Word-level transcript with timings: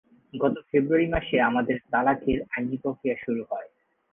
গত 0.33 0.55
ফেব্রুয়ারি 0.69 1.07
মাসে 1.07 1.35
আমাদের 1.41 1.77
তালাকের 1.91 2.39
আইনি 2.51 2.77
প্রক্রিয়া 2.77 3.15
শুরু 3.15 3.41
হয়। 3.51 3.69